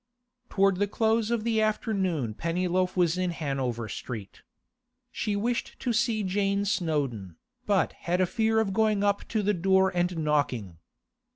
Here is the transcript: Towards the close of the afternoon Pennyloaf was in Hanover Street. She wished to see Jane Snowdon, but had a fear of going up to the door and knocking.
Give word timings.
Towards 0.49 0.79
the 0.79 0.87
close 0.87 1.29
of 1.29 1.43
the 1.43 1.61
afternoon 1.61 2.33
Pennyloaf 2.33 2.97
was 2.97 3.19
in 3.19 3.29
Hanover 3.29 3.87
Street. 3.87 4.41
She 5.11 5.35
wished 5.35 5.75
to 5.77 5.93
see 5.93 6.23
Jane 6.23 6.65
Snowdon, 6.65 7.35
but 7.67 7.93
had 7.93 8.19
a 8.19 8.25
fear 8.25 8.59
of 8.59 8.73
going 8.73 9.03
up 9.03 9.27
to 9.27 9.43
the 9.43 9.53
door 9.53 9.95
and 9.95 10.17
knocking. 10.17 10.79